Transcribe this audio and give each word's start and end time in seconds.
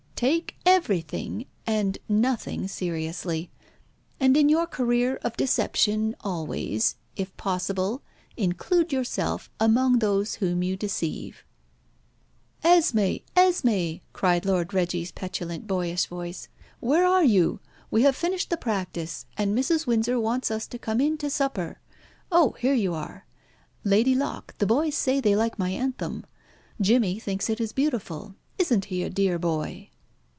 "Take 0.21 0.55
everything 0.67 1.47
and 1.65 1.97
nothing 2.07 2.67
seriously. 2.67 3.49
And 4.19 4.37
in 4.37 4.49
your 4.49 4.67
career 4.67 5.15
of 5.23 5.35
deception 5.35 6.15
always, 6.21 6.93
if 7.15 7.35
possible, 7.37 8.03
include 8.37 8.93
yourself 8.93 9.49
among 9.59 9.97
those 9.97 10.35
whom 10.35 10.61
you 10.61 10.77
deceive." 10.77 11.43
"Esmé! 12.63 13.23
Esmé!" 13.35 14.01
cried 14.13 14.45
Lord 14.45 14.75
Reggie's 14.75 15.11
petulant 15.11 15.65
boyish 15.65 16.05
voice. 16.05 16.49
"Where 16.79 17.03
are 17.03 17.23
you? 17.23 17.59
We 17.89 18.03
have 18.03 18.15
finished 18.15 18.51
the 18.51 18.57
practice, 18.57 19.25
and 19.37 19.57
Mrs. 19.57 19.87
Windsor 19.87 20.19
wants 20.19 20.51
us 20.51 20.67
to 20.67 20.77
come 20.77 21.01
in 21.01 21.17
to 21.17 21.31
supper. 21.31 21.79
Oh! 22.31 22.51
here 22.59 22.75
you 22.75 22.93
are. 22.93 23.25
Lady 23.83 24.13
Locke, 24.13 24.53
the 24.59 24.67
boys 24.67 24.93
say 24.93 25.19
they 25.19 25.35
like 25.35 25.57
my 25.57 25.71
anthem. 25.71 26.27
Jimmy 26.79 27.17
thinks 27.17 27.49
it 27.49 27.59
is 27.59 27.73
beautiful. 27.73 28.35
Isn't 28.59 28.85
he 28.85 29.01
a 29.01 29.09
dear 29.09 29.39
boy?" 29.39 29.87